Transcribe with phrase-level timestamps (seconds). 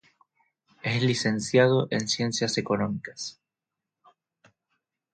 [0.81, 3.39] Es licenciado en Ciencias Económicas.